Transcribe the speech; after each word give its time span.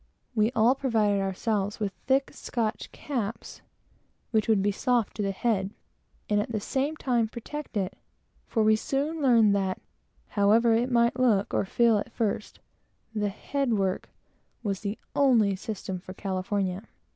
We 0.33 0.51
all 0.53 0.73
provided 0.73 1.21
ourselves 1.21 1.79
with 1.79 1.93
thick 2.07 2.31
Scotch 2.33 2.91
caps, 2.91 3.61
which 4.31 4.47
would 4.47 4.63
be 4.63 4.71
soft 4.71 5.13
to 5.17 5.21
the 5.21 5.29
head, 5.31 5.69
and 6.27 6.41
at 6.41 6.51
the 6.51 6.59
same 6.59 6.95
time 6.97 7.27
protect 7.27 7.77
it; 7.77 7.95
for 8.47 8.63
we 8.63 8.75
soon 8.75 9.21
found 9.21 9.53
that 9.55 9.79
however 10.29 10.73
it 10.73 10.89
might 10.89 11.19
look 11.19 11.53
or 11.53 11.65
feel 11.65 11.99
at 11.99 12.11
first 12.11 12.59
the 13.13 13.29
"head 13.29 13.73
work" 13.73 14.09
was 14.63 14.79
the 14.79 14.97
only 15.15 15.55
system 15.55 15.99
for 15.99 16.15
California. 16.15 16.87